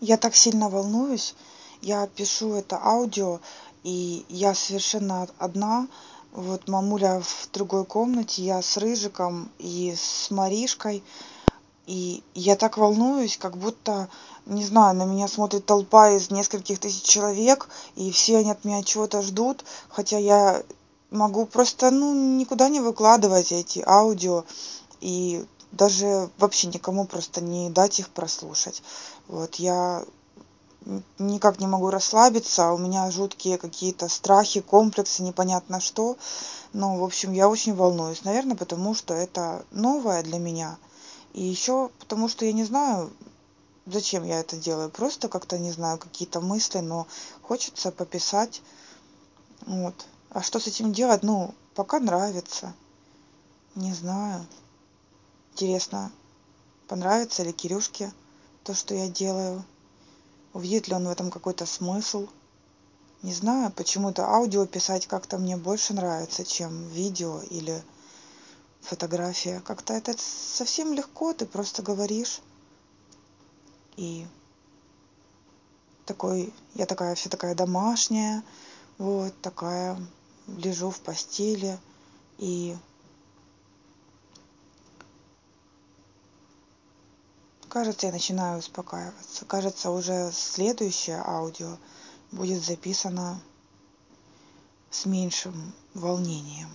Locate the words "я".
0.00-0.18, 1.80-2.06, 4.28-4.54, 8.42-8.60, 12.34-12.56, 20.18-20.62, 29.56-30.04, 37.32-37.48, 42.44-42.52, 44.24-44.40, 58.94-59.08, 76.74-76.84, 88.06-88.12